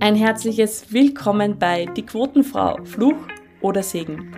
[0.00, 3.16] Ein herzliches Willkommen bei Die Quotenfrau, Fluch
[3.60, 4.34] oder Segen.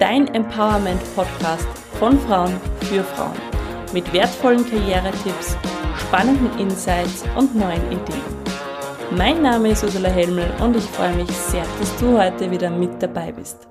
[0.00, 3.36] Dein Empowerment-Podcast von Frauen für Frauen.
[3.92, 5.56] Mit wertvollen Karrieretipps,
[5.96, 8.20] spannenden Insights und neuen Ideen.
[9.16, 13.00] Mein Name ist Ursula Helmel und ich freue mich sehr, dass du heute wieder mit
[13.00, 13.68] dabei bist.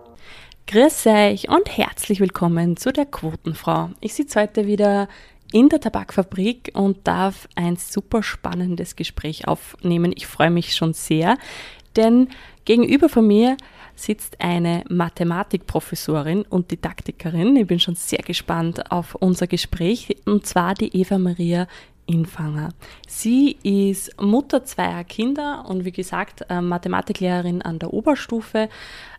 [0.68, 3.90] Grüß euch und herzlich willkommen zu der Quotenfrau.
[4.00, 5.10] Ich sitze heute wieder
[5.56, 10.12] in der Tabakfabrik und darf ein super spannendes Gespräch aufnehmen.
[10.14, 11.38] Ich freue mich schon sehr,
[11.96, 12.28] denn
[12.66, 13.56] gegenüber von mir
[13.96, 17.56] sitzt eine Mathematikprofessorin und Didaktikerin.
[17.56, 21.68] Ich bin schon sehr gespannt auf unser Gespräch und zwar die Eva Maria
[22.06, 22.70] Infanger.
[23.08, 28.68] Sie ist Mutter zweier Kinder und wie gesagt äh, Mathematiklehrerin an der Oberstufe,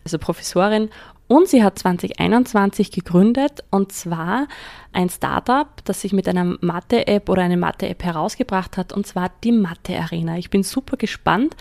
[0.04, 0.90] also Professorin
[1.28, 4.46] und sie hat 2021 gegründet und zwar
[4.92, 9.52] ein Startup, das sich mit einer Mathe-App oder eine Mathe-App herausgebracht hat und zwar die
[9.52, 10.38] Mathe Arena.
[10.38, 11.56] Ich bin super gespannt,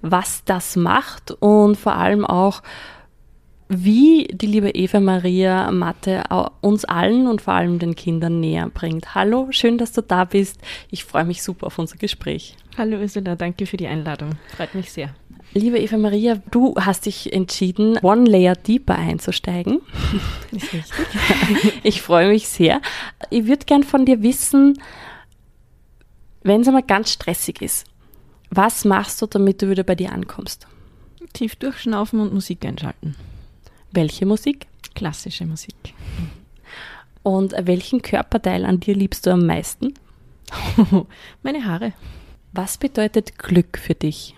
[0.00, 2.62] was das macht und vor allem auch,
[3.68, 6.24] wie die liebe Eva Maria Mathe
[6.60, 9.14] uns allen und vor allem den Kindern näher bringt.
[9.14, 10.60] Hallo, schön, dass du da bist.
[10.90, 12.56] Ich freue mich super auf unser Gespräch.
[12.76, 14.30] Hallo Ursula, danke für die Einladung.
[14.56, 15.14] Freut mich sehr.
[15.52, 19.80] Liebe Eva Maria, du hast dich entschieden, One Layer Deeper einzusteigen.
[20.52, 21.74] Ist richtig.
[21.82, 22.80] ich freue mich sehr.
[23.30, 24.80] Ich würde gern von dir wissen,
[26.42, 27.86] wenn es einmal ganz stressig ist,
[28.50, 30.66] was machst du, damit du wieder bei dir ankommst?
[31.32, 33.16] Tief durchschnaufen und Musik einschalten.
[33.92, 34.66] Welche Musik?
[34.94, 35.94] Klassische Musik.
[37.22, 39.94] Und welchen Körperteil an dir liebst du am meisten?
[41.42, 41.92] Meine Haare.
[42.52, 44.34] Was bedeutet Glück für dich?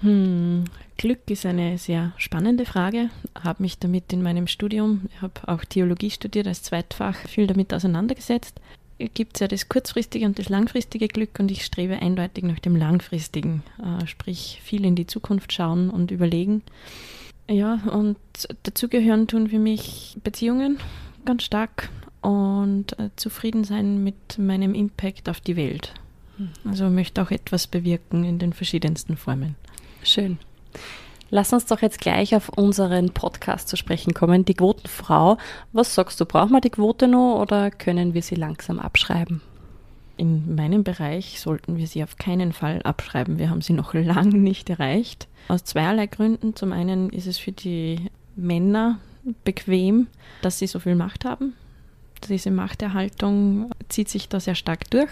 [0.00, 0.64] Hm,
[0.96, 3.10] Glück ist eine sehr spannende Frage.
[3.42, 7.72] Habe mich damit in meinem Studium, ich habe auch Theologie studiert als Zweitfach, viel damit
[7.74, 8.60] auseinandergesetzt.
[9.14, 12.76] Gibt es ja das kurzfristige und das langfristige Glück und ich strebe eindeutig nach dem
[12.76, 16.62] langfristigen, äh, sprich viel in die Zukunft schauen und überlegen.
[17.48, 18.18] Ja, und
[18.62, 20.78] dazu gehören tun für mich Beziehungen
[21.24, 21.88] ganz stark
[22.20, 25.94] und äh, zufrieden sein mit meinem Impact auf die Welt.
[26.36, 26.50] Hm.
[26.64, 29.56] Also möchte auch etwas bewirken in den verschiedensten Formen.
[30.02, 30.38] Schön.
[31.32, 35.38] Lass uns doch jetzt gleich auf unseren Podcast zu sprechen kommen, die Quotenfrau.
[35.72, 39.40] Was sagst du, brauchen wir die Quote noch oder können wir sie langsam abschreiben?
[40.16, 43.38] In meinem Bereich sollten wir sie auf keinen Fall abschreiben.
[43.38, 45.28] Wir haben sie noch lange nicht erreicht.
[45.48, 46.56] Aus zweierlei Gründen.
[46.56, 48.98] Zum einen ist es für die Männer
[49.44, 50.08] bequem,
[50.42, 51.54] dass sie so viel Macht haben.
[52.28, 55.10] Diese Machterhaltung zieht sich da sehr stark durch.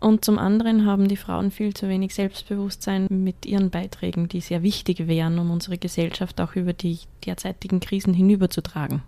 [0.00, 4.62] Und zum anderen haben die Frauen viel zu wenig Selbstbewusstsein mit ihren Beiträgen, die sehr
[4.62, 9.02] wichtig wären, um unsere Gesellschaft auch über die derzeitigen Krisen hinüberzutragen.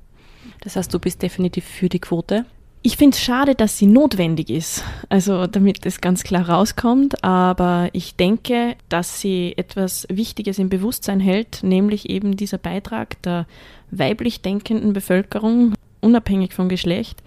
[0.61, 2.45] Das heißt, du bist definitiv für die Quote?
[2.85, 7.89] Ich finde es schade, dass sie notwendig ist, also damit es ganz klar rauskommt, aber
[7.93, 13.47] ich denke, dass sie etwas Wichtiges im Bewusstsein hält, nämlich eben dieser Beitrag der
[13.93, 17.23] weiblich denkenden Bevölkerung, unabhängig vom Geschlecht,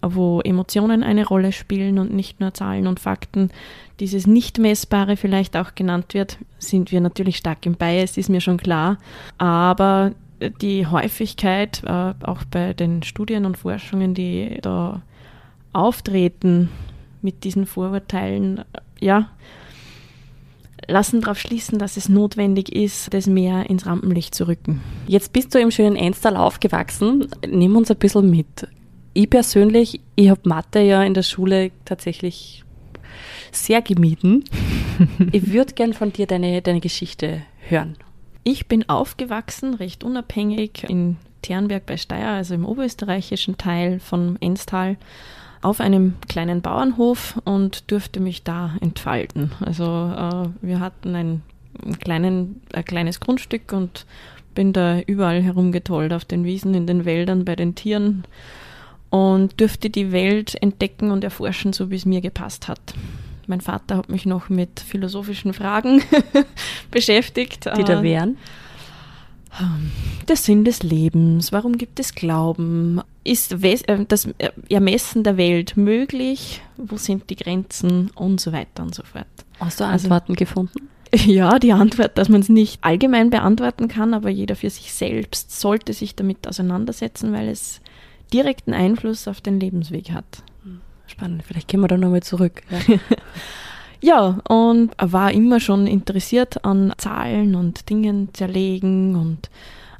[0.00, 3.50] wo Emotionen eine Rolle spielen und nicht nur Zahlen und Fakten.
[4.00, 8.56] Dieses Nicht-Messbare vielleicht auch genannt wird, sind wir natürlich stark im Bias, ist mir schon
[8.56, 8.96] klar.
[9.36, 10.12] Aber
[10.62, 15.02] die Häufigkeit, äh, auch bei den Studien und Forschungen, die da
[15.72, 16.70] auftreten
[17.22, 18.64] mit diesen Vorurteilen,
[19.00, 19.28] ja,
[20.90, 24.82] lassen darauf schließen, dass es notwendig ist, das mehr ins Rampenlicht zu rücken.
[25.06, 27.28] Jetzt bist du im schönen Enstal aufgewachsen.
[27.46, 28.66] Nimm uns ein bisschen mit
[29.12, 32.64] ich persönlich, ich habe Mathe ja in der Schule tatsächlich
[33.52, 34.44] sehr gemieden.
[35.32, 37.96] ich würde gern von dir deine, deine Geschichte hören.
[38.44, 44.96] Ich bin aufgewachsen, recht unabhängig, in Ternberg bei Steyr, also im oberösterreichischen Teil von Enstal,
[45.62, 49.52] auf einem kleinen Bauernhof und durfte mich da entfalten.
[49.60, 51.42] Also äh, wir hatten ein,
[52.00, 54.06] kleinen, ein kleines Grundstück und
[54.54, 58.24] bin da überall herumgetollt, auf den Wiesen, in den Wäldern, bei den Tieren
[59.10, 62.80] und dürfte die Welt entdecken und erforschen, so wie es mir gepasst hat.
[63.46, 66.02] Mein Vater hat mich noch mit philosophischen Fragen
[66.90, 67.68] beschäftigt.
[67.76, 68.38] Die da wären?
[69.60, 69.90] Ähm,
[70.28, 73.00] der Sinn des Lebens, warum gibt es Glauben?
[73.22, 74.28] Ist äh, das
[74.68, 76.62] Ermessen der Welt möglich?
[76.76, 78.10] Wo sind die Grenzen?
[78.14, 79.26] Und so weiter und so fort.
[79.58, 80.88] Hast du also Antworten also, gefunden?
[81.12, 85.60] Ja, die Antwort, dass man es nicht allgemein beantworten kann, aber jeder für sich selbst
[85.60, 87.80] sollte sich damit auseinandersetzen, weil es
[88.32, 90.44] direkten Einfluss auf den Lebensweg hat.
[91.10, 92.62] Spannend, vielleicht gehen wir da nochmal zurück.
[92.70, 92.98] Ja.
[94.00, 99.50] ja, und war immer schon interessiert an Zahlen und Dingen zerlegen und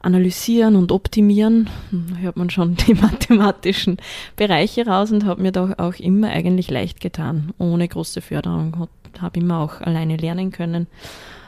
[0.00, 1.68] analysieren und optimieren.
[1.90, 3.98] Da hört man schon die mathematischen
[4.36, 8.88] Bereiche raus und habe mir doch auch immer eigentlich leicht getan, ohne große Förderung.
[9.20, 10.86] Habe immer auch alleine lernen können.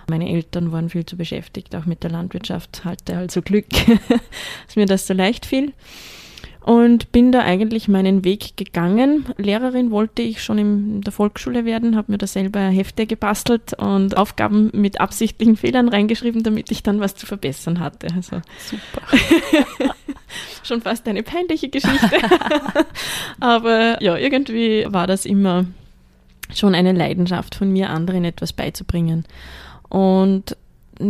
[0.08, 2.84] Meine Eltern waren viel zu beschäftigt, auch mit der Landwirtschaft.
[2.84, 3.66] Hatte also Glück,
[4.66, 5.72] dass mir das so leicht fiel
[6.62, 9.26] und bin da eigentlich meinen Weg gegangen.
[9.36, 14.16] Lehrerin wollte ich schon in der Volksschule werden, habe mir da selber Hefte gebastelt und
[14.16, 18.08] Aufgaben mit absichtlichen Fehlern reingeschrieben, damit ich dann was zu verbessern hatte.
[18.14, 19.02] Also super.
[20.62, 22.16] schon fast eine peinliche Geschichte.
[23.40, 25.66] Aber ja, irgendwie war das immer
[26.54, 29.24] schon eine Leidenschaft von mir, anderen etwas beizubringen.
[29.88, 30.56] Und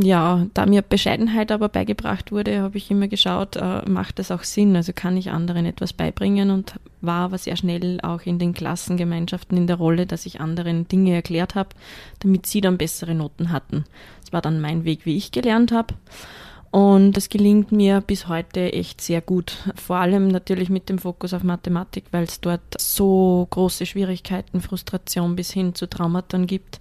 [0.01, 4.45] ja, da mir Bescheidenheit aber beigebracht wurde, habe ich immer geschaut, äh, macht das auch
[4.45, 4.77] Sinn?
[4.77, 9.59] Also kann ich anderen etwas beibringen und war aber sehr schnell auch in den Klassengemeinschaften
[9.59, 11.71] in der Rolle, dass ich anderen Dinge erklärt habe,
[12.21, 13.85] damit sie dann bessere Noten hatten.
[14.21, 15.95] Das war dann mein Weg, wie ich gelernt habe.
[16.71, 19.59] Und das gelingt mir bis heute echt sehr gut.
[19.75, 25.37] Vor allem natürlich mit dem Fokus auf Mathematik, weil es dort so große Schwierigkeiten, Frustration
[25.37, 26.81] bis hin zu Traumata gibt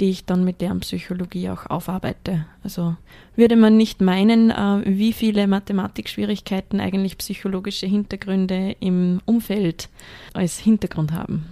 [0.00, 2.46] die ich dann mit deren Psychologie auch aufarbeite.
[2.64, 2.96] Also
[3.36, 9.88] würde man nicht meinen, äh, wie viele Mathematikschwierigkeiten eigentlich psychologische Hintergründe im Umfeld
[10.32, 11.46] als Hintergrund haben.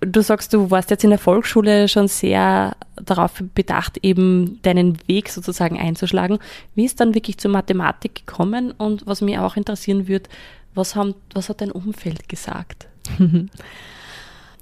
[0.00, 5.30] Du sagst, du warst jetzt in der Volksschule schon sehr darauf bedacht, eben deinen Weg
[5.30, 6.38] sozusagen einzuschlagen.
[6.74, 8.72] Wie ist dann wirklich zur Mathematik gekommen?
[8.72, 10.28] Und was mich auch interessieren würde,
[10.74, 12.88] was, haben, was hat dein Umfeld gesagt?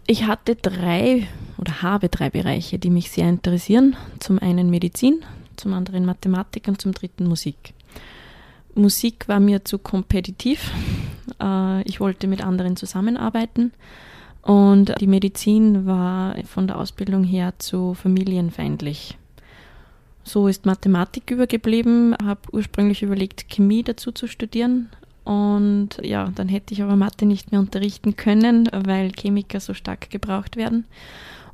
[0.06, 3.96] Ich hatte drei oder habe drei Bereiche, die mich sehr interessieren.
[4.20, 5.24] Zum einen Medizin,
[5.56, 7.72] zum anderen Mathematik und zum dritten Musik.
[8.74, 10.70] Musik war mir zu kompetitiv.
[11.40, 13.72] Äh, ich wollte mit anderen zusammenarbeiten.
[14.42, 19.16] Und die Medizin war von der Ausbildung her zu familienfeindlich.
[20.22, 24.90] So ist Mathematik übergeblieben, habe ursprünglich überlegt, Chemie dazu zu studieren,
[25.24, 30.10] und ja, dann hätte ich aber Mathe nicht mehr unterrichten können, weil Chemiker so stark
[30.10, 30.84] gebraucht werden.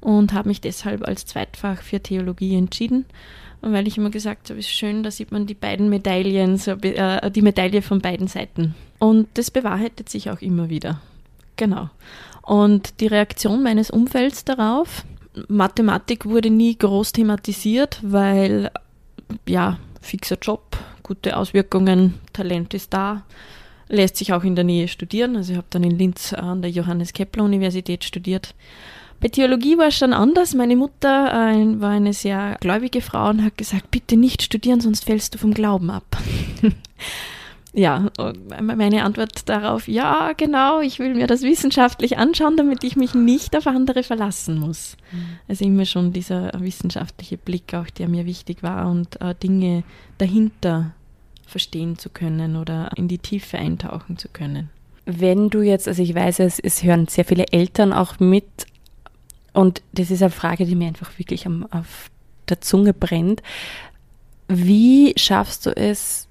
[0.01, 3.05] Und habe mich deshalb als Zweitfach für Theologie entschieden.
[3.61, 7.31] Weil ich immer gesagt habe, ist schön, da sieht man die beiden Medaillen, so, äh,
[7.31, 8.75] die Medaille von beiden Seiten.
[8.99, 11.01] Und das bewahrheitet sich auch immer wieder.
[11.57, 11.91] Genau.
[12.43, 15.05] Und die Reaktion meines Umfelds darauf,
[15.49, 18.71] Mathematik wurde nie groß thematisiert, weil
[19.47, 23.23] ja, fixer Job, gute Auswirkungen, Talent ist da
[23.91, 25.37] lässt sich auch in der Nähe studieren.
[25.37, 28.55] Also ich habe dann in Linz an der Johannes Kepler Universität studiert.
[29.21, 30.55] Bei Theologie war es schon anders.
[30.55, 35.05] Meine Mutter äh, war eine sehr gläubige Frau und hat gesagt, bitte nicht studieren, sonst
[35.05, 36.17] fällst du vom Glauben ab.
[37.75, 38.07] ja,
[38.63, 43.55] meine Antwort darauf, ja, genau, ich will mir das wissenschaftlich anschauen, damit ich mich nicht
[43.55, 44.97] auf andere verlassen muss.
[45.13, 45.39] Mhm.
[45.49, 49.85] Also immer schon dieser wissenschaftliche Blick auch, der mir wichtig war und äh, Dinge
[50.17, 50.95] dahinter
[51.51, 54.71] verstehen zu können oder in die Tiefe eintauchen zu können.
[55.05, 58.67] Wenn du jetzt, also ich weiß, es, es hören sehr viele Eltern auch mit
[59.53, 62.11] und das ist eine Frage, die mir einfach wirklich am, auf
[62.49, 63.43] der Zunge brennt.
[64.49, 66.29] Wie schaffst du es,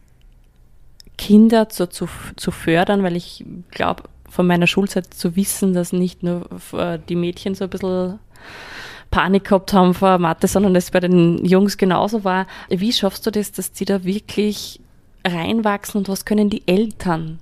[1.18, 2.08] Kinder zu, zu,
[2.38, 3.04] zu fördern?
[3.04, 6.48] Weil ich glaube, von meiner Schulzeit zu wissen, dass nicht nur
[7.10, 8.20] die Mädchen so ein bisschen
[9.12, 12.46] Panik gehabt haben vor Mathe, sondern es bei den Jungs genauso war.
[12.70, 14.80] Wie schaffst du das, dass die da wirklich
[15.26, 17.40] reinwachsen und was können die Eltern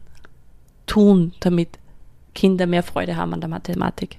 [0.85, 1.69] tun, damit
[2.33, 4.17] Kinder mehr Freude haben an der Mathematik?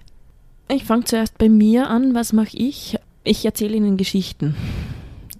[0.68, 2.14] Ich fange zuerst bei mir an.
[2.14, 2.98] Was mache ich?
[3.24, 4.54] Ich erzähle ihnen Geschichten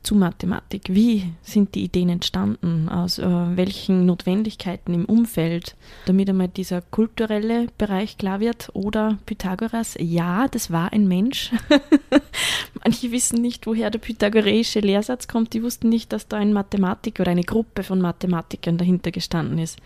[0.03, 0.85] zu Mathematik.
[0.89, 2.89] Wie sind die Ideen entstanden?
[2.89, 5.77] Aus äh, welchen Notwendigkeiten im Umfeld?
[6.07, 8.71] Damit einmal dieser kulturelle Bereich klar wird.
[8.73, 11.53] Oder Pythagoras, ja, das war ein Mensch.
[12.85, 15.53] Manche wissen nicht, woher der pythagoreische Lehrsatz kommt.
[15.53, 19.79] Die wussten nicht, dass da ein Mathematiker oder eine Gruppe von Mathematikern dahinter gestanden ist.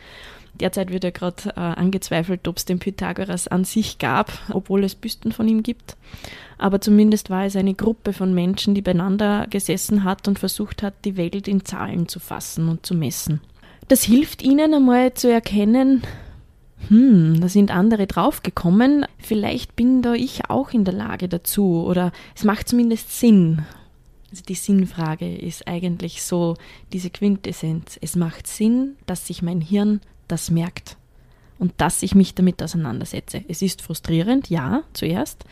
[0.54, 4.95] Derzeit wird ja gerade äh, angezweifelt, ob es den Pythagoras an sich gab, obwohl es
[4.95, 5.97] Büsten von ihm gibt.
[6.62, 10.95] Aber zumindest war es eine Gruppe von Menschen, die beieinander gesessen hat und versucht hat,
[11.04, 13.40] die Welt in Zahlen zu fassen und zu messen.
[13.88, 16.04] Das hilft ihnen einmal zu erkennen,
[16.87, 22.12] hm, da sind andere draufgekommen, vielleicht bin da ich auch in der Lage dazu oder
[22.37, 23.62] es macht zumindest Sinn.
[24.31, 26.57] Also die Sinnfrage ist eigentlich so
[26.92, 27.99] diese Quintessenz.
[28.00, 30.97] Es macht Sinn, dass sich mein Hirn das merkt
[31.59, 33.45] und dass ich mich damit auseinandersetze.
[33.49, 35.45] Es ist frustrierend, ja, zuerst,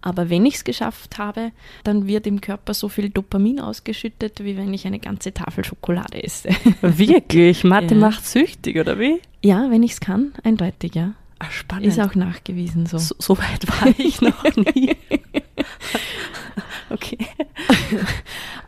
[0.00, 1.52] aber wenn ich es geschafft habe,
[1.84, 6.22] dann wird im Körper so viel Dopamin ausgeschüttet, wie wenn ich eine ganze Tafel Schokolade
[6.22, 6.50] esse.
[6.80, 7.64] Wirklich?
[7.64, 8.00] Mathe ja.
[8.00, 9.20] macht süchtig, oder wie?
[9.42, 11.14] Ja, wenn ich es kann, eindeutig, ja.
[11.38, 11.86] Ach, spannend.
[11.86, 12.98] Ist auch nachgewiesen so.
[12.98, 14.42] So, so weit war ich noch
[14.74, 14.96] nie.
[16.90, 17.18] okay.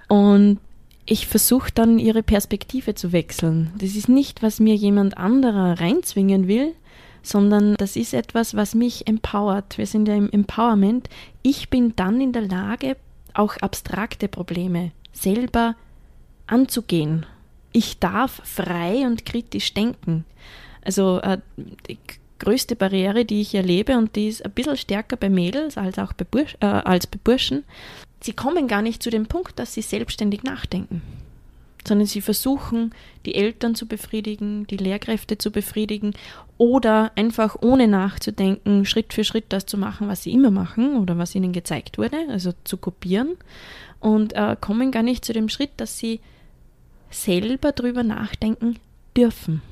[0.08, 0.58] Und
[1.06, 3.72] ich versuche dann ihre Perspektive zu wechseln.
[3.78, 6.74] Das ist nicht, was mir jemand anderer reinzwingen will,
[7.22, 9.78] sondern das ist etwas, was mich empowert.
[9.78, 11.08] Wir sind ja im Empowerment.
[11.42, 12.96] Ich bin dann in der Lage,
[13.34, 15.76] auch abstrakte Probleme selber
[16.46, 17.26] anzugehen.
[17.72, 20.24] Ich darf frei und kritisch denken.
[20.84, 21.38] Also äh,
[21.88, 21.98] die
[22.38, 26.12] größte Barriere, die ich erlebe, und die ist ein bisschen stärker bei Mädels als auch
[26.12, 27.64] bei, Bursch, äh, als bei Burschen,
[28.20, 31.02] sie kommen gar nicht zu dem Punkt, dass sie selbstständig nachdenken
[31.86, 32.92] sondern sie versuchen,
[33.26, 36.14] die Eltern zu befriedigen, die Lehrkräfte zu befriedigen
[36.56, 41.18] oder einfach ohne nachzudenken, Schritt für Schritt das zu machen, was sie immer machen oder
[41.18, 43.36] was ihnen gezeigt wurde, also zu kopieren
[44.00, 46.20] und äh, kommen gar nicht zu dem Schritt, dass sie
[47.10, 48.76] selber drüber nachdenken
[49.16, 49.62] dürfen.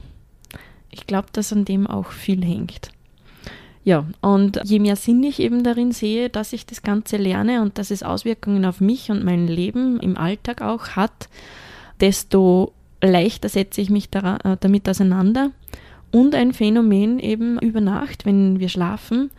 [0.90, 2.90] Ich glaube, dass an dem auch viel hängt.
[3.84, 7.78] Ja, und je mehr Sinn ich eben darin sehe, dass ich das Ganze lerne und
[7.78, 11.28] dass es Auswirkungen auf mich und mein Leben im Alltag auch hat,
[12.00, 12.72] desto
[13.02, 15.50] leichter setze ich mich äh, damit auseinander.
[16.12, 19.30] Und ein Phänomen eben über Nacht, wenn wir schlafen,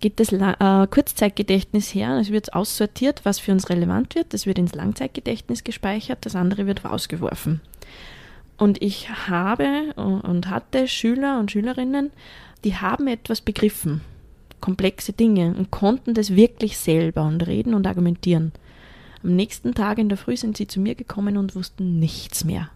[0.00, 2.18] geht das äh, Kurzzeitgedächtnis her.
[2.18, 4.32] Es wird aussortiert, was für uns relevant wird.
[4.34, 7.60] Das wird ins Langzeitgedächtnis gespeichert, das andere wird rausgeworfen.
[8.56, 12.10] Und ich habe und hatte Schüler und Schülerinnen,
[12.64, 14.00] die haben etwas begriffen,
[14.60, 18.50] komplexe Dinge und konnten das wirklich selber und reden und argumentieren.
[19.22, 22.70] Am nächsten Tag in der Früh sind sie zu mir gekommen und wussten nichts mehr.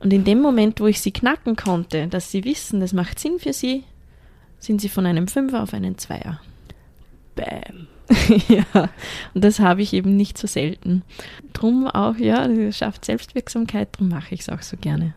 [0.00, 3.38] Und in dem Moment, wo ich sie knacken konnte, dass sie wissen, das macht Sinn
[3.38, 3.84] für sie,
[4.58, 6.40] sind sie von einem Fünfer auf einen Zweier.
[7.34, 7.86] Bäm.
[8.48, 8.90] ja,
[9.32, 11.02] und das habe ich eben nicht so selten.
[11.52, 15.14] Drum auch, ja, das schafft Selbstwirksamkeit, drum mache ich es auch so gerne.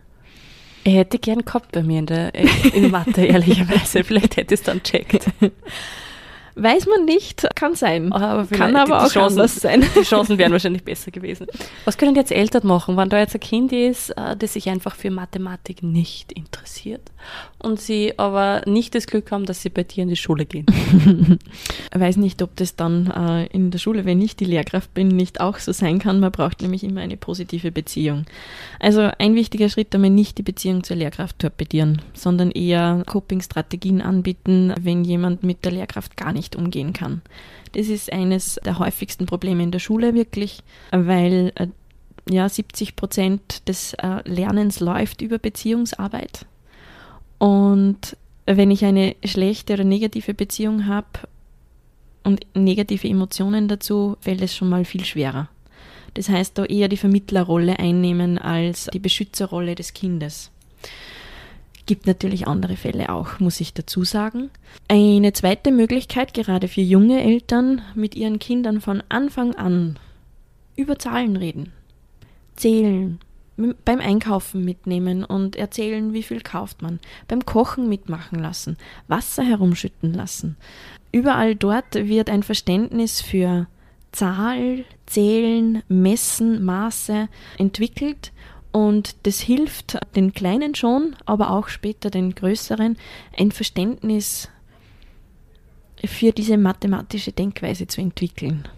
[0.84, 2.32] Ich hätte gern gehabt bei mir in der
[2.72, 4.04] in Mathe, ehrlicherweise.
[4.04, 5.28] Vielleicht hätte es dann checkt.
[6.58, 8.10] Weiß man nicht, kann sein.
[8.12, 9.84] Aber kann aber auch Chancen, anders sein.
[9.94, 11.46] Die Chancen wären wahrscheinlich besser gewesen.
[11.84, 14.94] Was können jetzt Eltern machen, wenn da jetzt ein Kind ist, äh, das sich einfach
[14.94, 17.02] für Mathematik nicht interessiert
[17.58, 20.64] und sie aber nicht das Glück haben, dass sie bei dir in die Schule gehen?
[21.92, 25.08] ich weiß nicht, ob das dann äh, in der Schule, wenn ich die Lehrkraft bin,
[25.08, 26.20] nicht auch so sein kann.
[26.20, 28.24] Man braucht nämlich immer eine positive Beziehung.
[28.80, 34.72] Also ein wichtiger Schritt, damit nicht die Beziehung zur Lehrkraft torpedieren, sondern eher Coping-Strategien anbieten,
[34.80, 37.22] wenn jemand mit der Lehrkraft gar nicht nicht umgehen kann.
[37.72, 40.62] Das ist eines der häufigsten Probleme in der Schule wirklich,
[40.92, 41.66] weil äh,
[42.28, 46.46] ja, 70 Prozent des äh, Lernens läuft über Beziehungsarbeit.
[47.38, 51.06] Und wenn ich eine schlechte oder negative Beziehung habe
[52.22, 55.48] und negative Emotionen dazu, fällt es schon mal viel schwerer.
[56.14, 60.50] Das heißt, da eher die Vermittlerrolle einnehmen als die Beschützerrolle des Kindes.
[61.86, 64.50] Gibt natürlich andere Fälle auch, muss ich dazu sagen.
[64.88, 69.98] Eine zweite Möglichkeit, gerade für junge Eltern, mit ihren Kindern von Anfang an
[70.74, 71.72] über Zahlen reden,
[72.56, 73.20] zählen,
[73.84, 78.76] beim Einkaufen mitnehmen und erzählen, wie viel kauft man, beim Kochen mitmachen lassen,
[79.08, 80.56] Wasser herumschütten lassen.
[81.12, 83.66] Überall dort wird ein Verständnis für
[84.12, 87.28] Zahl, Zählen, Messen, Maße
[87.58, 88.32] entwickelt
[88.76, 92.98] und das hilft den Kleinen schon, aber auch später den Größeren,
[93.38, 94.50] ein Verständnis
[96.04, 98.68] für diese mathematische Denkweise zu entwickeln.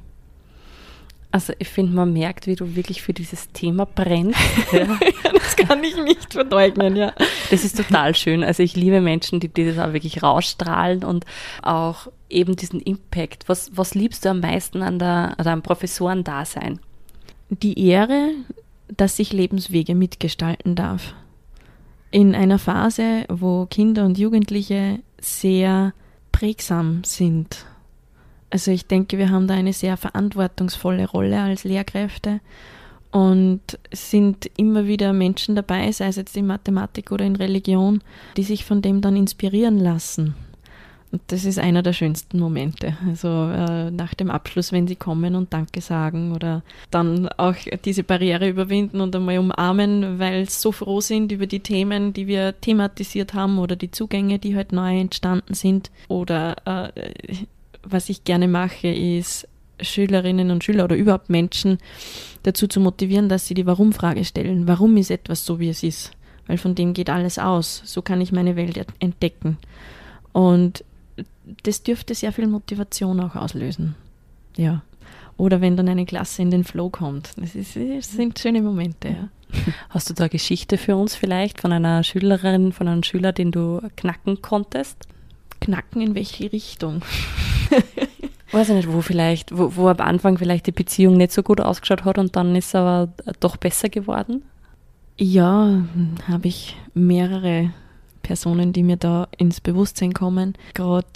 [1.32, 4.38] Also ich finde, man merkt, wie du wirklich für dieses Thema brennst.
[4.72, 4.86] Ja.
[5.32, 7.12] das kann ich nicht verleugnen, ja.
[7.50, 8.44] Das ist total schön.
[8.44, 11.26] Also ich liebe Menschen, die, die das auch wirklich rausstrahlen und
[11.60, 13.48] auch eben diesen Impact.
[13.48, 16.78] Was, was liebst du am meisten an, der, an deinem Professorendasein?
[17.50, 18.34] Die Ehre,
[18.96, 21.14] dass ich Lebenswege mitgestalten darf.
[22.10, 25.92] In einer Phase, wo Kinder und Jugendliche sehr
[26.32, 27.66] prägsam sind.
[28.50, 32.40] Also ich denke, wir haben da eine sehr verantwortungsvolle Rolle als Lehrkräfte
[33.10, 33.60] und
[33.92, 38.02] sind immer wieder Menschen dabei, sei es jetzt in Mathematik oder in Religion,
[38.36, 40.34] die sich von dem dann inspirieren lassen.
[41.10, 42.98] Und das ist einer der schönsten Momente.
[43.06, 48.02] Also äh, nach dem Abschluss, wenn sie kommen und Danke sagen oder dann auch diese
[48.02, 52.60] Barriere überwinden und einmal umarmen, weil sie so froh sind über die Themen, die wir
[52.60, 55.90] thematisiert haben oder die Zugänge, die halt neu entstanden sind.
[56.08, 57.36] Oder äh,
[57.82, 59.48] was ich gerne mache, ist
[59.80, 61.78] Schülerinnen und Schüler oder überhaupt Menschen
[62.42, 64.68] dazu zu motivieren, dass sie die Warum-Frage stellen.
[64.68, 66.10] Warum ist etwas so, wie es ist?
[66.46, 67.82] Weil von dem geht alles aus.
[67.84, 69.56] So kann ich meine Welt entdecken.
[70.32, 70.84] Und
[71.62, 73.94] das dürfte sehr viel Motivation auch auslösen.
[74.56, 74.82] Ja.
[75.36, 77.30] Oder wenn dann eine Klasse in den Flow kommt.
[77.36, 79.28] Das, ist, das sind schöne Momente, ja.
[79.88, 83.80] Hast du da Geschichte für uns vielleicht von einer Schülerin, von einem Schüler, den du
[83.96, 85.06] knacken konntest?
[85.60, 87.02] Knacken in welche Richtung?
[88.52, 91.60] Weiß ich nicht, wo vielleicht, wo, wo am Anfang vielleicht die Beziehung nicht so gut
[91.60, 94.42] ausgeschaut hat und dann ist aber doch besser geworden?
[95.16, 95.82] Ja,
[96.28, 97.72] habe ich mehrere
[98.22, 100.54] Personen, die mir da ins Bewusstsein kommen.
[100.74, 101.06] Gerade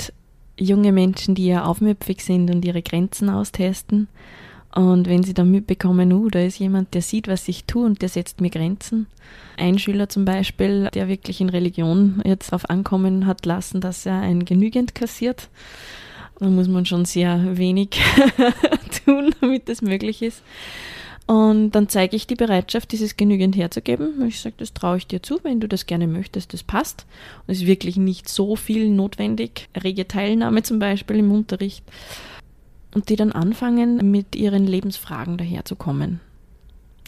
[0.59, 4.09] junge Menschen, die ja aufmüpfig sind und ihre Grenzen austesten.
[4.75, 8.01] Und wenn sie dann mitbekommen, uh, da ist jemand, der sieht, was ich tue und
[8.01, 9.07] der setzt mir Grenzen.
[9.59, 14.21] Ein Schüler zum Beispiel, der wirklich in Religion jetzt darauf ankommen hat lassen, dass er
[14.21, 15.51] ein Genügend kassiert.
[16.39, 17.91] Da muss man schon sehr wenig
[19.05, 20.43] tun, damit das möglich ist.
[21.33, 24.23] Und dann zeige ich die Bereitschaft, dieses genügend herzugeben.
[24.29, 27.07] Ich sage, das traue ich dir zu, wenn du das gerne möchtest, das passt.
[27.47, 29.71] Und es ist wirklich nicht so viel notwendig.
[29.75, 31.85] Rege Teilnahme zum Beispiel im Unterricht.
[32.95, 36.21] Und die dann anfangen, mit ihren Lebensfragen daherzukommen.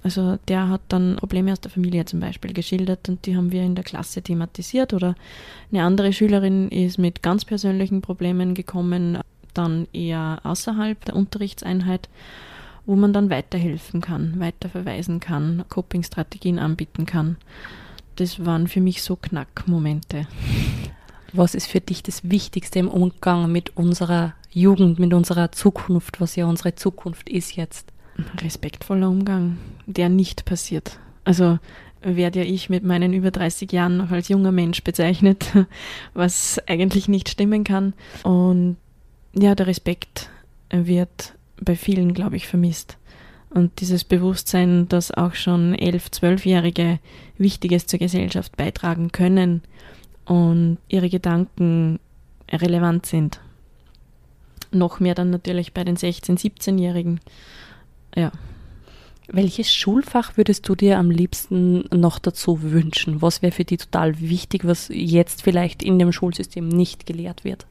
[0.03, 3.63] Also der hat dann Probleme aus der Familie zum Beispiel geschildert und die haben wir
[3.63, 4.95] in der Klasse thematisiert.
[4.95, 5.17] Oder
[5.71, 9.19] eine andere Schülerin ist mit ganz persönlichen Problemen gekommen,
[9.53, 12.09] dann eher außerhalb der Unterrichtseinheit
[12.87, 17.37] wo man dann weiterhelfen kann, weiterverweisen kann, Coping-Strategien anbieten kann.
[18.17, 20.27] Das waren für mich so Knackmomente.
[21.33, 26.37] Was ist für dich das Wichtigste im Umgang mit unserer Jugend, mit unserer Zukunft, was
[26.37, 27.93] ja unsere Zukunft ist jetzt?
[28.41, 31.01] Respektvoller Umgang, der nicht passiert.
[31.25, 31.59] Also
[32.03, 35.47] werde ja ich mit meinen über 30 Jahren noch als junger Mensch bezeichnet,
[36.15, 37.95] was eigentlich nicht stimmen kann.
[38.23, 38.77] Und
[39.33, 40.31] ja, der Respekt
[40.71, 42.99] wird bei vielen, glaube ich, vermisst.
[43.51, 46.99] Und dieses Bewusstsein, dass auch schon elf, zwölfjährige
[47.39, 49.63] Wichtiges zur Gesellschaft beitragen können
[50.25, 52.01] und ihre Gedanken
[52.51, 53.41] relevant sind.
[54.73, 57.21] Noch mehr dann natürlich bei den 16-, 17-Jährigen.
[58.17, 58.33] Ja.
[59.29, 63.23] Welches Schulfach würdest du dir am liebsten noch dazu wünschen?
[63.23, 67.67] Was wäre für dich total wichtig, was jetzt vielleicht in dem Schulsystem nicht gelehrt wird?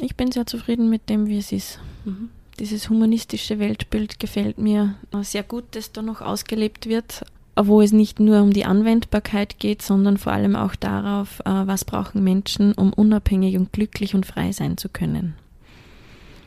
[0.00, 1.78] Ich bin sehr zufrieden mit dem, wie es ist.
[2.04, 7.24] Mhm dieses humanistische Weltbild gefällt mir sehr gut, dass da noch ausgelebt wird,
[7.56, 11.84] wo es nicht nur um die Anwendbarkeit geht, sondern vor allem auch darauf, äh, was
[11.84, 15.34] brauchen Menschen, um unabhängig und glücklich und frei sein zu können.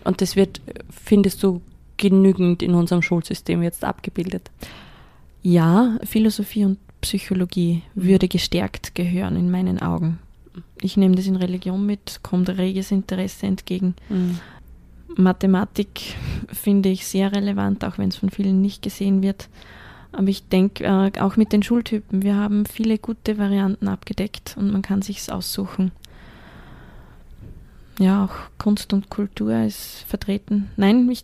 [0.03, 1.61] Und das wird, findest du,
[1.97, 4.49] genügend in unserem Schulsystem jetzt abgebildet?
[5.43, 8.03] Ja, Philosophie und Psychologie mhm.
[8.03, 10.19] würde gestärkt gehören in meinen Augen.
[10.81, 13.95] Ich nehme das in Religion mit, kommt reges Interesse entgegen.
[14.09, 14.39] Mhm.
[15.17, 16.15] Mathematik
[16.51, 19.49] finde ich sehr relevant, auch wenn es von vielen nicht gesehen wird.
[20.11, 24.71] Aber ich denke äh, auch mit den Schultypen, wir haben viele gute Varianten abgedeckt und
[24.71, 25.91] man kann sich aussuchen.
[27.99, 30.69] Ja, auch Kunst und Kultur ist vertreten.
[30.75, 31.23] Nein, ich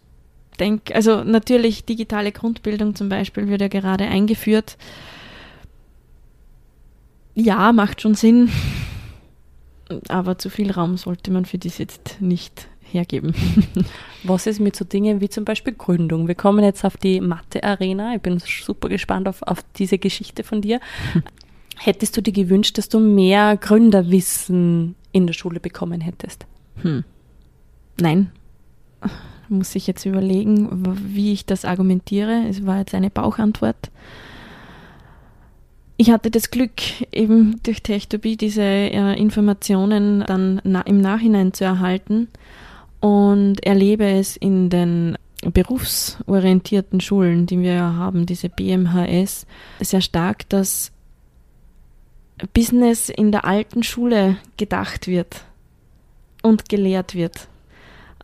[0.59, 4.77] denke, also natürlich digitale Grundbildung zum Beispiel wird ja gerade eingeführt.
[7.35, 8.49] Ja, macht schon Sinn,
[10.07, 13.33] aber zu viel Raum sollte man für das jetzt nicht hergeben.
[14.23, 16.27] Was ist mit so Dingen wie zum Beispiel Gründung?
[16.27, 18.15] Wir kommen jetzt auf die Mathe-Arena.
[18.15, 20.79] Ich bin super gespannt auf, auf diese Geschichte von dir.
[21.77, 26.45] Hättest du dir gewünscht, dass du mehr Gründerwissen in der Schule bekommen hättest?
[26.81, 27.03] Hm.
[27.99, 28.31] Nein.
[29.49, 30.67] Muss ich jetzt überlegen,
[31.13, 32.45] wie ich das argumentiere.
[32.49, 33.91] Es war jetzt eine Bauchantwort.
[35.97, 36.73] Ich hatte das Glück,
[37.11, 42.27] eben durch Techtopie diese äh, Informationen dann na im Nachhinein zu erhalten
[42.99, 49.45] und erlebe es in den berufsorientierten Schulen, die wir ja haben, diese BMHS,
[49.79, 50.91] sehr stark, dass
[52.53, 55.45] Business in der alten Schule gedacht wird
[56.43, 57.47] und gelehrt wird.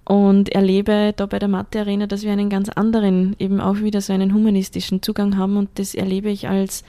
[0.06, 4.12] Und erlebe da bei der Mathe-Arena, dass wir einen ganz anderen, eben auch wieder so
[4.12, 6.84] einen humanistischen Zugang haben und das erlebe ich als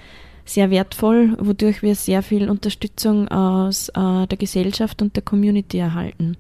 [0.45, 6.37] sehr wertvoll, wodurch wir sehr viel Unterstützung aus äh, der Gesellschaft und der Community erhalten.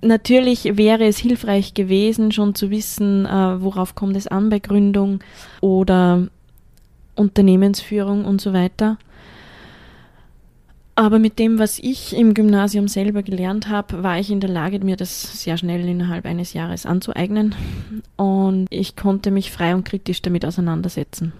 [0.00, 5.20] Natürlich wäre es hilfreich gewesen, schon zu wissen, äh, worauf kommt es an bei Gründung
[5.60, 6.28] oder
[7.16, 8.98] Unternehmensführung und so weiter.
[10.94, 14.84] Aber mit dem, was ich im Gymnasium selber gelernt habe, war ich in der Lage,
[14.84, 17.54] mir das sehr schnell innerhalb eines Jahres anzueignen.
[18.16, 21.32] Und ich konnte mich frei und kritisch damit auseinandersetzen.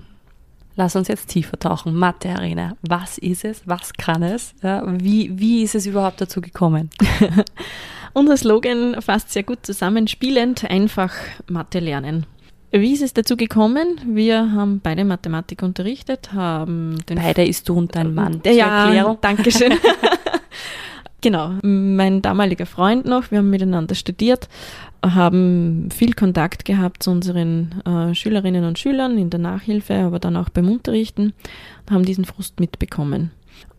[0.77, 1.93] Lass uns jetzt tiefer tauchen.
[1.93, 2.77] Mathe Arena.
[2.83, 3.63] Was ist es?
[3.67, 4.55] Was kann es?
[4.63, 6.91] Ja, wie, wie ist es überhaupt dazu gekommen?
[8.13, 11.13] Unser Slogan fasst sehr gut zusammen, spielend einfach
[11.49, 12.27] Mathe lernen.
[12.71, 13.99] Wie ist es dazu gekommen?
[14.07, 18.43] Wir haben beide Mathematik unterrichtet, haben den Beide ist du und dein Mann.
[18.45, 19.19] Ja, Erklärung.
[19.23, 19.73] danke schön.
[21.23, 24.51] genau, mein damaliger Freund noch, wir haben miteinander studiert,
[25.03, 30.37] haben viel Kontakt gehabt zu unseren äh, Schülerinnen und Schülern in der Nachhilfe, aber dann
[30.37, 31.33] auch beim Unterrichten,
[31.91, 33.31] haben diesen Frust mitbekommen.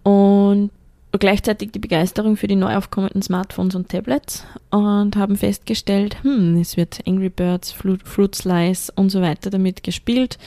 [0.02, 0.72] Und
[1.18, 6.78] gleichzeitig die Begeisterung für die neu aufkommenden Smartphones und Tablets und haben festgestellt, hm, es
[6.78, 10.38] wird Angry Birds, Fruit, Slice und so weiter damit gespielt.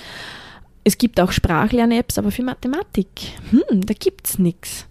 [0.85, 3.09] Es gibt auch Sprachlern-Apps, aber für Mathematik,
[3.51, 4.87] hm, da gibt's nichts.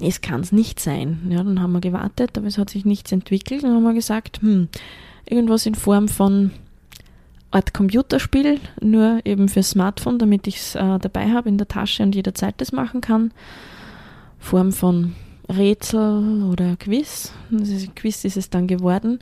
[0.00, 1.20] Es kann es nicht sein.
[1.28, 3.62] Ja, dann haben wir gewartet, aber es hat sich nichts entwickelt.
[3.62, 4.68] Dann haben wir gesagt, hm,
[5.26, 6.52] irgendwas in Form von
[7.50, 12.02] Art Computerspiel, nur eben für Smartphone, damit ich es äh, dabei habe in der Tasche
[12.02, 13.32] und jederzeit das machen kann.
[14.42, 15.14] Form von
[15.48, 17.32] Rätsel oder Quiz.
[17.50, 19.20] Also Quiz ist es dann geworden,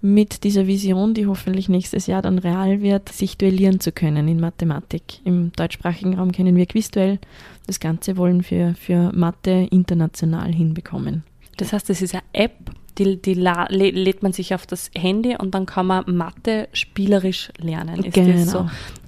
[0.00, 4.40] mit dieser Vision, die hoffentlich nächstes Jahr dann real wird, sich duellieren zu können in
[4.40, 5.20] Mathematik.
[5.24, 7.18] Im deutschsprachigen Raum kennen wir Quizduell.
[7.66, 11.24] Das Ganze wollen wir für Mathe international hinbekommen.
[11.58, 12.54] Das heißt, das ist eine App,
[12.96, 18.04] die, die lädt man sich auf das Handy und dann kann man Mathe spielerisch lernen.
[18.04, 18.32] Ist genau.
[18.32, 18.58] das so?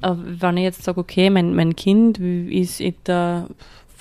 [0.03, 3.48] Äh, wenn ich jetzt sage, okay, mein, mein Kind ist in der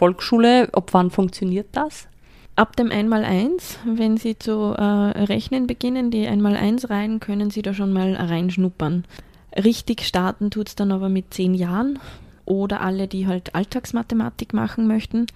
[0.02, 2.08] Volksschule, ab wann funktioniert das?
[2.56, 7.76] Ab dem 1x1, wenn Sie zu äh, rechnen beginnen, die 1x1 rein, können Sie da
[7.76, 9.06] schon mal reinschnuppern.
[9.64, 12.00] Richtig starten tut es dann aber mit 10 Jahren
[12.46, 15.28] oder alle, die halt Alltagsmathematik machen möchten.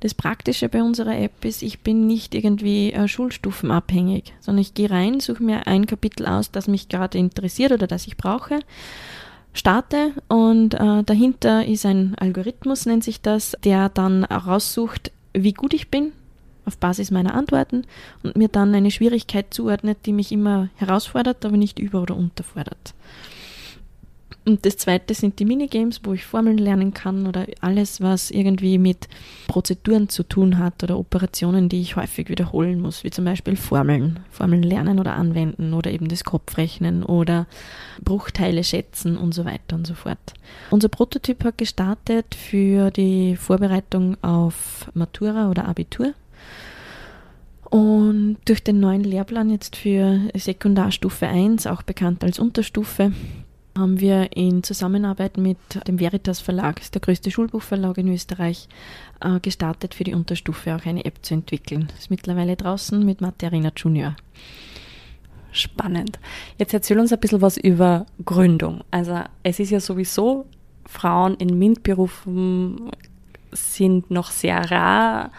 [0.00, 4.90] Das Praktische bei unserer App ist, ich bin nicht irgendwie äh, schulstufenabhängig, sondern ich gehe
[4.90, 8.60] rein, suche mir ein Kapitel aus, das mich gerade interessiert oder das ich brauche,
[9.54, 15.72] starte und äh, dahinter ist ein Algorithmus, nennt sich das, der dann heraussucht, wie gut
[15.72, 16.12] ich bin
[16.66, 17.84] auf Basis meiner Antworten
[18.22, 22.94] und mir dann eine Schwierigkeit zuordnet, die mich immer herausfordert, aber nicht über- oder unterfordert.
[24.46, 28.76] Und das zweite sind die Minigames, wo ich Formeln lernen kann oder alles, was irgendwie
[28.76, 29.08] mit
[29.46, 34.20] Prozeduren zu tun hat oder Operationen, die ich häufig wiederholen muss, wie zum Beispiel Formeln,
[34.30, 37.46] Formeln lernen oder anwenden oder eben das Kopfrechnen oder
[38.02, 40.34] Bruchteile schätzen und so weiter und so fort.
[40.70, 46.12] Unser Prototyp hat gestartet für die Vorbereitung auf Matura oder Abitur.
[47.70, 53.10] Und durch den neuen Lehrplan jetzt für Sekundarstufe 1, auch bekannt als Unterstufe,
[53.76, 58.68] haben wir in Zusammenarbeit mit dem Veritas Verlag, der größte Schulbuchverlag in Österreich,
[59.20, 61.88] äh, gestartet für die Unterstufe auch eine App zu entwickeln.
[61.98, 64.14] Ist mittlerweile draußen mit Mathe Arena Junior.
[65.50, 66.18] Spannend.
[66.58, 68.82] Jetzt erzähl uns ein bisschen was über Gründung.
[68.90, 70.46] Also es ist ja sowieso,
[70.86, 72.90] Frauen in MINT-Berufen
[73.52, 75.30] sind noch sehr rar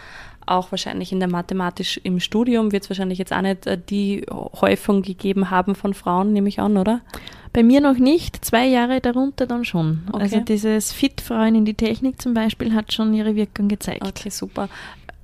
[0.46, 4.24] auch wahrscheinlich in der Mathematisch im Studium wird es wahrscheinlich jetzt auch nicht äh, die
[4.30, 7.00] Häufung gegeben haben von Frauen, nehme ich an, oder?
[7.52, 10.02] Bei mir noch nicht, zwei Jahre darunter dann schon.
[10.12, 10.22] Okay.
[10.22, 14.06] Also dieses Fit-Frauen in die Technik zum Beispiel hat schon ihre Wirkung gezeigt.
[14.06, 14.68] Okay, super.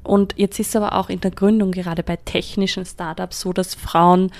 [0.03, 4.31] Und jetzt ist aber auch in der Gründung gerade bei technischen Startups so, dass Frauen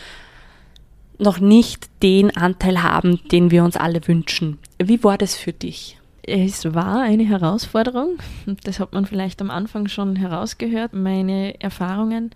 [1.19, 4.59] noch nicht den Anteil haben, den wir uns alle wünschen.
[4.83, 5.99] Wie war das für dich?
[6.25, 8.19] Es war eine Herausforderung.
[8.63, 12.31] Das hat man vielleicht am Anfang schon herausgehört, meine Erfahrungen.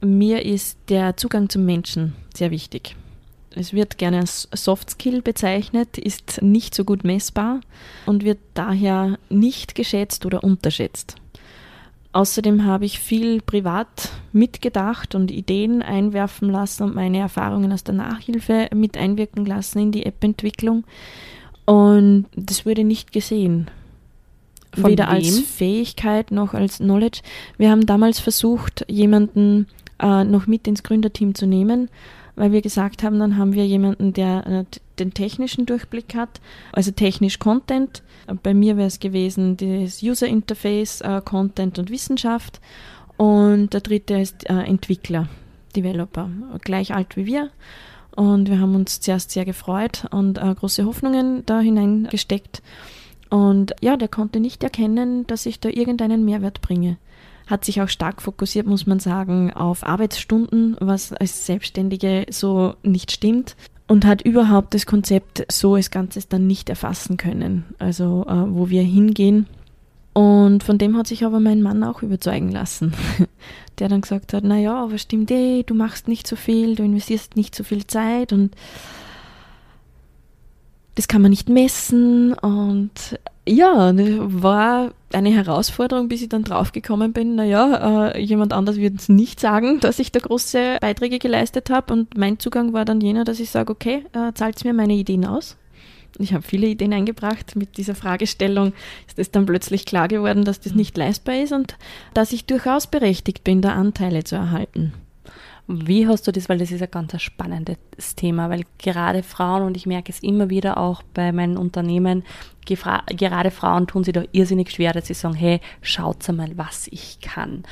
[0.00, 2.94] Mir ist der Zugang zum Menschen sehr wichtig.
[3.50, 7.60] Es wird gerne als Soft Skill bezeichnet, ist nicht so gut messbar
[8.06, 11.16] und wird daher nicht geschätzt oder unterschätzt.
[12.12, 17.94] Außerdem habe ich viel privat mitgedacht und Ideen einwerfen lassen und meine Erfahrungen aus der
[17.94, 20.84] Nachhilfe mit einwirken lassen in die App-Entwicklung.
[21.68, 23.70] Und das wurde nicht gesehen.
[24.72, 25.16] Von Weder wem?
[25.16, 27.20] als Fähigkeit noch als Knowledge.
[27.58, 29.66] Wir haben damals versucht, jemanden
[30.00, 31.90] äh, noch mit ins Gründerteam zu nehmen,
[32.36, 34.64] weil wir gesagt haben, dann haben wir jemanden, der äh,
[34.98, 36.40] den technischen Durchblick hat,
[36.72, 38.02] also technisch Content.
[38.42, 42.62] Bei mir wäre es gewesen das User Interface, äh, Content und Wissenschaft.
[43.18, 45.28] Und der dritte ist äh, Entwickler,
[45.76, 46.30] Developer,
[46.64, 47.50] gleich alt wie wir.
[48.18, 52.62] Und wir haben uns zuerst sehr gefreut und äh, große Hoffnungen da hineingesteckt.
[53.30, 56.96] Und ja, der konnte nicht erkennen, dass ich da irgendeinen Mehrwert bringe.
[57.46, 63.12] Hat sich auch stark fokussiert, muss man sagen, auf Arbeitsstunden, was als Selbstständige so nicht
[63.12, 63.54] stimmt.
[63.86, 67.66] Und hat überhaupt das Konzept so als Ganzes dann nicht erfassen können.
[67.78, 69.46] Also, äh, wo wir hingehen
[70.12, 72.92] und von dem hat sich aber mein Mann auch überzeugen lassen,
[73.78, 77.36] der dann gesagt hat, naja, aber stimmt eh, du machst nicht so viel, du investierst
[77.36, 78.54] nicht so viel Zeit und
[80.98, 82.32] das kann man nicht messen.
[82.32, 88.98] Und ja, war eine Herausforderung, bis ich dann draufgekommen bin, naja, äh, jemand anders wird
[88.98, 91.92] es nicht sagen, dass ich da große Beiträge geleistet habe.
[91.92, 95.24] Und mein Zugang war dann jener, dass ich sage, okay, äh, zahlt mir meine Ideen
[95.24, 95.56] aus
[96.18, 97.56] ich habe viele Ideen eingebracht.
[97.56, 98.72] Mit dieser Fragestellung
[99.06, 101.76] ist es dann plötzlich klar geworden, dass das nicht leistbar ist und
[102.14, 104.92] dass ich durchaus berechtigt bin, da Anteile zu erhalten.
[105.70, 107.76] Wie hast du das, weil das ist ein ganz spannendes
[108.16, 112.24] Thema, weil gerade Frauen, und ich merke es immer wieder auch bei meinen Unternehmen,
[112.64, 117.20] gerade Frauen tun sich da irrsinnig schwer, dass sie sagen, hey, schaut mal, was ich
[117.20, 117.64] kann.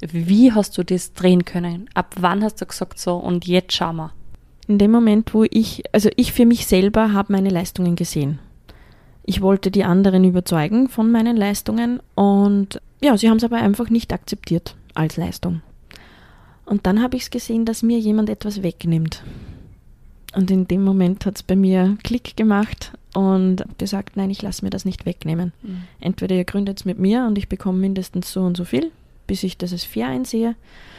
[0.00, 1.90] Wie hast du das drehen können?
[1.92, 4.12] Ab wann hast du gesagt so, und jetzt schauen wir?
[4.68, 8.38] In dem Moment, wo ich, also ich für mich selber habe meine Leistungen gesehen.
[9.24, 13.90] Ich wollte die anderen überzeugen von meinen Leistungen und ja, sie haben es aber einfach
[13.90, 15.62] nicht akzeptiert als Leistung.
[16.64, 19.22] Und dann habe ich es gesehen, dass mir jemand etwas wegnimmt.
[20.34, 24.64] Und in dem Moment hat es bei mir Klick gemacht und gesagt, nein, ich lasse
[24.64, 25.52] mir das nicht wegnehmen.
[25.62, 25.82] Mhm.
[26.00, 28.90] Entweder ihr gründet es mit mir und ich bekomme mindestens so und so viel,
[29.32, 30.56] bis ich das als fair einsehe,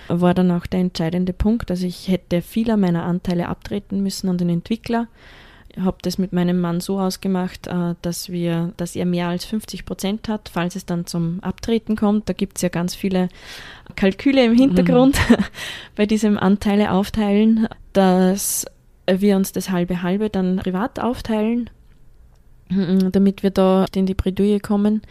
[0.07, 1.69] war dann auch der entscheidende Punkt.
[1.69, 5.07] Also ich hätte viele meiner Anteile abtreten müssen an den Entwickler.
[5.69, 9.45] Ich habe das mit meinem Mann so ausgemacht, äh, dass wir, dass er mehr als
[9.45, 12.27] 50 Prozent hat, falls es dann zum Abtreten kommt.
[12.27, 13.29] Da gibt es ja ganz viele
[13.95, 15.35] Kalküle im Hintergrund mhm.
[15.95, 18.65] bei diesem Anteile aufteilen, dass
[19.07, 21.69] wir uns das halbe halbe dann privat aufteilen,
[23.11, 25.03] damit wir da in die Bredouille kommen.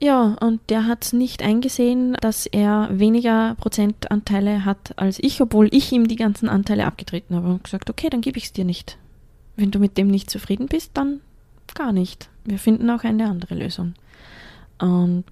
[0.00, 5.90] Ja, und der hat nicht eingesehen, dass er weniger Prozentanteile hat als ich, obwohl ich
[5.90, 8.96] ihm die ganzen Anteile abgetreten habe und gesagt, okay, dann gebe ich es dir nicht.
[9.56, 11.20] Wenn du mit dem nicht zufrieden bist, dann
[11.74, 12.28] gar nicht.
[12.44, 13.94] Wir finden auch eine andere Lösung.
[14.78, 15.24] Und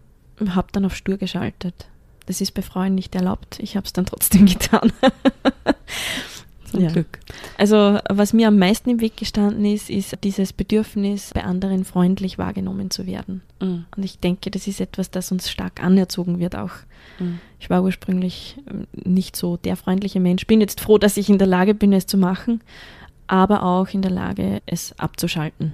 [0.48, 1.86] habe dann auf stur geschaltet.
[2.26, 3.60] Das ist bei Frauen nicht erlaubt.
[3.60, 4.92] Ich habe es dann trotzdem getan.
[6.76, 6.92] Zum ja.
[6.92, 7.18] Glück.
[7.56, 12.38] Also was mir am meisten im Weg gestanden ist, ist dieses Bedürfnis, bei anderen freundlich
[12.38, 13.42] wahrgenommen zu werden.
[13.60, 13.86] Mhm.
[13.96, 16.72] Und ich denke, das ist etwas, das uns stark anerzogen wird auch.
[17.18, 17.40] Mhm.
[17.58, 20.46] Ich war ursprünglich ähm, nicht so der freundliche Mensch.
[20.46, 22.60] Bin jetzt froh, dass ich in der Lage bin, es zu machen,
[23.26, 25.72] aber auch in der Lage, es abzuschalten,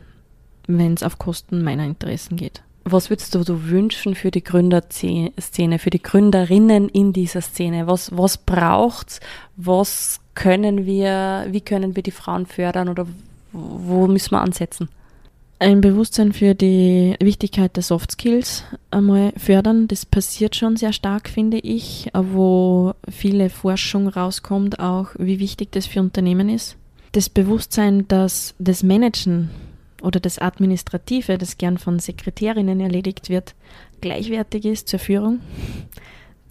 [0.66, 2.62] wenn es auf Kosten meiner Interessen geht.
[2.84, 7.86] Was würdest du, du wünschen für die Gründerszene, für die Gründerinnen in dieser Szene?
[7.86, 9.20] Was, was braucht's?
[9.56, 13.06] Was können wir, wie können wir die Frauen fördern oder
[13.52, 14.88] wo müssen wir ansetzen?
[15.58, 19.86] Ein Bewusstsein für die Wichtigkeit der Soft Skills einmal fördern.
[19.86, 25.86] Das passiert schon sehr stark, finde ich, wo viele Forschung rauskommt, auch wie wichtig das
[25.86, 26.76] für Unternehmen ist.
[27.12, 29.50] Das Bewusstsein, dass das Managen
[30.02, 33.54] oder das Administrative, das gern von Sekretärinnen erledigt wird,
[34.00, 35.40] gleichwertig ist zur Führung.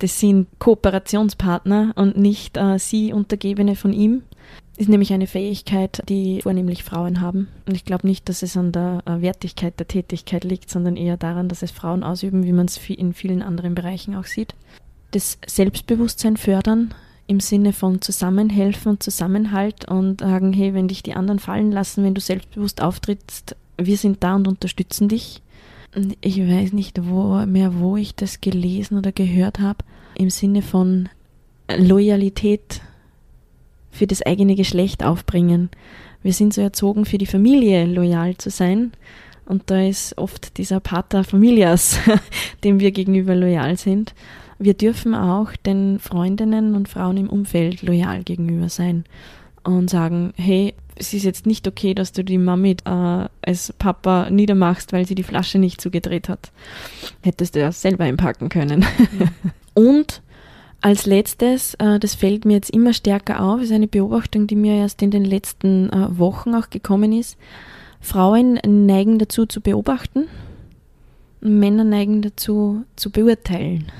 [0.02, 4.24] Das sind Kooperationspartner und nicht äh, sie Untergebene von ihm.
[4.76, 7.50] Ist nämlich eine Fähigkeit, die vornehmlich Frauen haben.
[7.68, 11.18] Und ich glaube nicht, dass es an der äh, Wertigkeit der Tätigkeit liegt, sondern eher
[11.18, 14.56] daran, dass es Frauen ausüben, wie man es in vielen anderen Bereichen auch sieht.
[15.12, 16.96] Das Selbstbewusstsein fördern
[17.28, 22.04] im Sinne von Zusammenhelfen und Zusammenhalt und sagen, hey, wenn dich die anderen fallen lassen,
[22.04, 25.44] wenn du selbstbewusst auftrittst, wir sind da und unterstützen dich.
[26.22, 29.84] Ich weiß nicht wo, mehr, wo ich das gelesen oder gehört habe,
[30.16, 31.10] im Sinne von
[31.78, 32.82] Loyalität
[33.92, 35.70] für das eigene Geschlecht aufbringen.
[36.24, 38.92] Wir sind so erzogen, für die Familie loyal zu sein.
[39.46, 42.00] Und da ist oft dieser Pater Familias,
[42.64, 44.14] dem wir gegenüber loyal sind.
[44.60, 49.06] Wir dürfen auch den Freundinnen und Frauen im Umfeld loyal gegenüber sein
[49.64, 54.30] und sagen, hey, es ist jetzt nicht okay, dass du die Mami äh, als Papa
[54.30, 56.52] niedermachst, weil sie die Flasche nicht zugedreht hat.
[57.22, 58.86] Hättest du ja selber einpacken können.
[59.74, 60.22] Und
[60.82, 64.76] als letztes, äh, das fällt mir jetzt immer stärker auf, ist eine Beobachtung, die mir
[64.76, 67.38] erst in den letzten äh, Wochen auch gekommen ist.
[68.00, 70.28] Frauen neigen dazu zu beobachten,
[71.40, 73.92] Männer neigen dazu zu beurteilen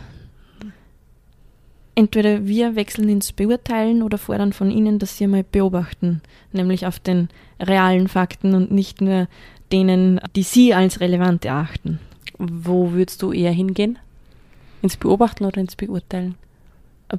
[1.96, 7.00] entweder wir wechseln ins Beurteilen oder fordern von ihnen, dass sie einmal beobachten, nämlich auf
[7.00, 9.28] den realen Fakten und nicht nur
[9.72, 12.00] denen, die sie als relevant erachten.
[12.38, 14.00] Wo würdest du eher hingehen?
[14.82, 16.36] Ins Beobachten oder ins Beurteilen?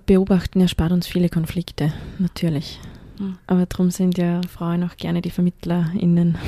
[0.07, 2.81] Beobachten erspart uns viele Konflikte, natürlich.
[3.19, 3.37] Hm.
[3.47, 6.39] Aber darum sind ja Frauen auch gerne die VermittlerInnen.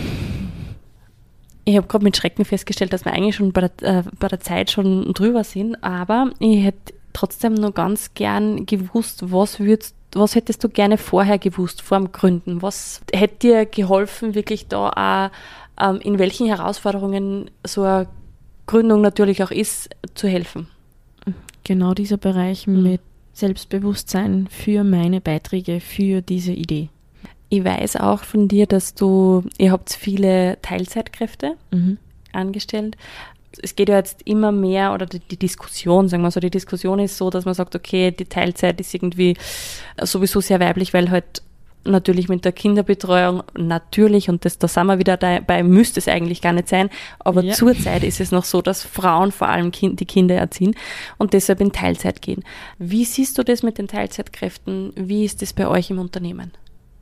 [1.67, 4.41] Ich habe gerade mit Schrecken festgestellt, dass wir eigentlich schon bei der, äh, bei der
[4.41, 10.35] Zeit schon drüber sind, aber ich hätte trotzdem nur ganz gern gewusst, was würdest was
[10.35, 12.63] hättest du gerne vorher gewusst, vor dem Gründen?
[12.63, 18.07] Was hätte dir geholfen, wirklich da auch, ähm, in welchen Herausforderungen so eine
[18.67, 20.69] Gründung natürlich auch ist, zu helfen?
[21.65, 22.83] Genau dieser Bereich mhm.
[22.83, 23.01] mit
[23.33, 26.91] Selbstbewusstsein für meine Beiträge, für diese Idee.
[27.49, 31.99] Ich weiß auch von dir, dass du, ihr habt viele Teilzeitkräfte mhm.
[32.33, 32.97] angestellt
[33.63, 36.99] es geht ja jetzt immer mehr, oder die, die, Diskussion, sagen wir so, die Diskussion
[36.99, 39.37] ist so, dass man sagt, okay, die Teilzeit ist irgendwie
[40.03, 41.43] sowieso sehr weiblich, weil halt
[41.87, 46.41] natürlich mit der Kinderbetreuung natürlich, und das, da sind wir wieder dabei, müsste es eigentlich
[46.41, 47.55] gar nicht sein, aber ja.
[47.55, 50.75] zurzeit ist es noch so, dass Frauen vor allem kind, die Kinder erziehen
[51.19, 52.43] und deshalb in Teilzeit gehen.
[52.79, 54.93] Wie siehst du das mit den Teilzeitkräften?
[54.97, 56.53] Wie ist das bei euch im Unternehmen?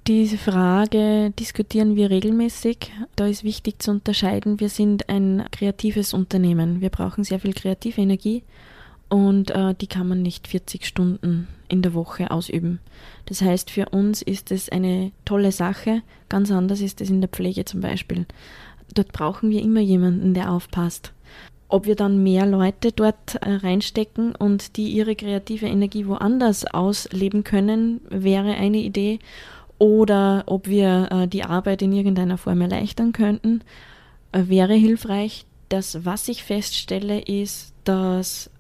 [0.09, 2.91] Diese Frage diskutieren wir regelmäßig.
[3.15, 6.81] Da ist wichtig zu unterscheiden, wir sind ein kreatives Unternehmen.
[6.81, 8.43] Wir brauchen sehr viel kreative Energie
[9.09, 12.81] und äh, die kann man nicht 40 Stunden in der Woche ausüben.
[13.27, 16.03] Das heißt, für uns ist es eine tolle Sache.
[16.29, 18.27] Ganz anders ist es in der Pflege zum Beispiel.
[18.93, 21.13] Dort brauchen wir immer jemanden, der aufpasst.
[21.69, 27.45] Ob wir dann mehr Leute dort äh, reinstecken und die ihre kreative Energie woanders ausleben
[27.45, 29.21] können, wäre eine Idee
[29.79, 33.63] oder ob wir äh, die Arbeit in irgendeiner Form erleichtern könnten,
[34.33, 35.45] äh, wäre hilfreich.
[35.69, 38.51] Das, was ich feststelle, ist, dass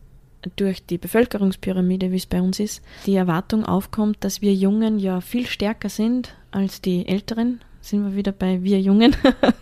[0.56, 5.20] durch die Bevölkerungspyramide, wie es bei uns ist, die Erwartung aufkommt, dass wir Jungen ja
[5.20, 7.60] viel stärker sind als die Älteren.
[7.80, 9.16] Sind wir wieder bei wir Jungen,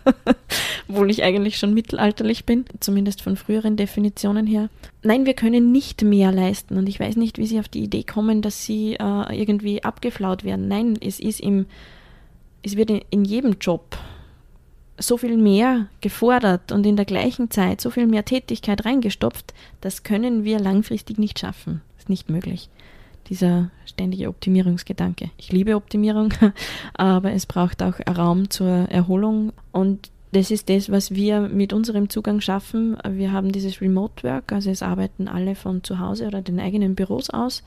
[0.91, 4.69] obwohl ich eigentlich schon mittelalterlich bin, zumindest von früheren Definitionen her.
[5.03, 8.03] Nein, wir können nicht mehr leisten und ich weiß nicht, wie sie auf die Idee
[8.03, 10.67] kommen, dass sie äh, irgendwie abgeflaut werden.
[10.67, 11.65] Nein, es ist im,
[12.61, 13.97] es wird in, jedem Job
[14.97, 20.03] so viel mehr gefordert und in der gleichen Zeit so viel mehr Tätigkeit reingestopft, das
[20.03, 21.81] können wir langfristig nicht schaffen.
[21.97, 22.69] Ist nicht möglich.
[23.29, 25.31] Dieser ständige Optimierungsgedanke.
[25.37, 26.33] Ich liebe Optimierung,
[26.93, 32.09] aber es braucht auch Raum zur Erholung und das ist das, was wir mit unserem
[32.09, 32.97] Zugang schaffen.
[33.07, 36.95] Wir haben dieses Remote Work, also es arbeiten alle von zu Hause oder den eigenen
[36.95, 37.63] Büros aus.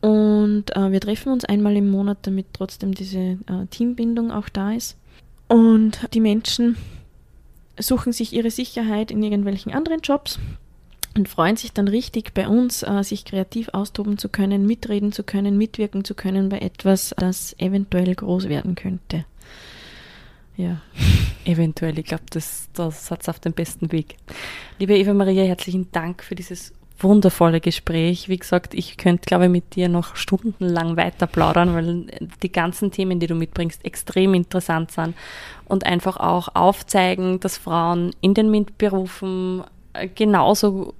[0.00, 4.72] Und äh, wir treffen uns einmal im Monat, damit trotzdem diese äh, Teambindung auch da
[4.72, 4.96] ist.
[5.48, 6.76] Und die Menschen
[7.78, 10.38] suchen sich ihre Sicherheit in irgendwelchen anderen Jobs
[11.16, 15.22] und freuen sich dann richtig bei uns, äh, sich kreativ austoben zu können, mitreden zu
[15.22, 19.24] können, mitwirken zu können bei etwas, das eventuell groß werden könnte.
[20.58, 20.80] Ja.
[21.44, 24.16] Eventuell, ich glaube, das, das hat es auf dem besten Weg.
[24.78, 28.28] Liebe Eva Maria, herzlichen Dank für dieses wundervolle Gespräch.
[28.28, 32.90] Wie gesagt, ich könnte, glaube ich, mit dir noch stundenlang weiter plaudern, weil die ganzen
[32.90, 35.14] Themen, die du mitbringst, extrem interessant sind
[35.66, 40.94] und einfach auch aufzeigen, dass Frauen in den MINT-Berufen äh, genauso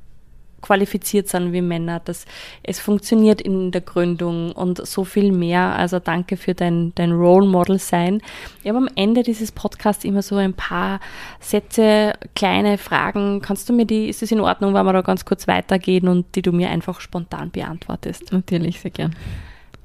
[0.60, 2.26] qualifiziert sind wie Männer, dass
[2.62, 5.76] es funktioniert in der Gründung und so viel mehr.
[5.76, 8.20] Also danke für dein, dein Role Model sein.
[8.62, 11.00] Ich habe am Ende dieses Podcasts immer so ein paar
[11.40, 13.40] Sätze, kleine Fragen.
[13.40, 16.34] Kannst du mir die, ist es in Ordnung, wenn wir da ganz kurz weitergehen und
[16.34, 18.32] die du mir einfach spontan beantwortest?
[18.32, 19.14] Natürlich, sehr gern.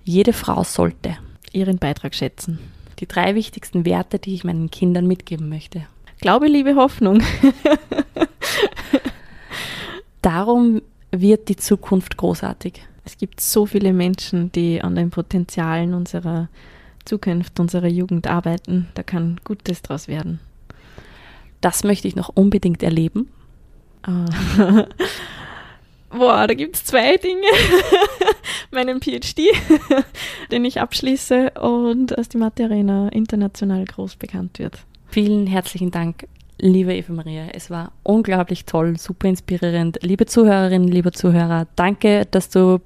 [0.03, 1.17] Jede Frau sollte
[1.51, 2.59] ihren Beitrag schätzen.
[2.99, 5.85] Die drei wichtigsten Werte, die ich meinen Kindern mitgeben möchte.
[6.19, 7.21] Glaube, Liebe, Hoffnung.
[10.23, 10.81] Darum
[11.11, 12.81] wird die Zukunft großartig.
[13.05, 16.47] Es gibt so viele Menschen, die an den Potenzialen unserer
[17.03, 18.87] Zukunft, unserer Jugend arbeiten.
[18.93, 20.39] Da kann Gutes draus werden.
[21.59, 23.29] Das möchte ich noch unbedingt erleben.
[24.05, 24.85] Ah.
[26.09, 27.47] Boah, da gibt es zwei Dinge.
[28.71, 29.39] Meinen PhD,
[30.51, 34.79] den ich abschließe und dass die Mathe Arena international groß bekannt wird.
[35.07, 36.27] Vielen herzlichen Dank
[36.65, 39.99] Liebe Eva Maria, es war unglaublich toll, super inspirierend.
[40.01, 42.79] Liebe Zuhörerinnen, liebe Zuhörer, danke, dass du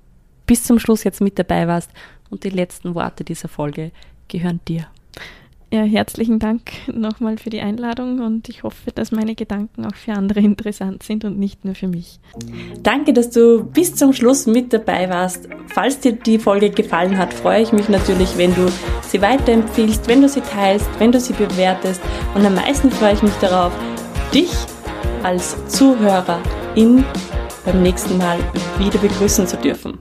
[0.48, 1.92] bis zum Schluss jetzt mit dabei warst
[2.32, 3.92] und die letzten Worte dieser Folge
[4.30, 4.88] gehören dir.
[5.70, 10.14] Ja, herzlichen Dank nochmal für die Einladung und ich hoffe, dass meine Gedanken auch für
[10.14, 12.20] andere interessant sind und nicht nur für mich.
[12.84, 15.50] Danke, dass du bis zum Schluss mit dabei warst.
[15.68, 20.22] Falls dir die Folge gefallen hat, freue ich mich natürlich, wenn du sie weiterempfiehlst, wenn
[20.22, 22.02] du sie teilst, wenn du sie bewertest
[22.34, 23.74] und am meisten freue ich mich darauf,
[24.34, 24.52] dich
[25.24, 27.04] als Zuhörerin
[27.66, 28.40] beim nächsten Mal
[28.80, 30.00] wieder begrüßen zu dürfen.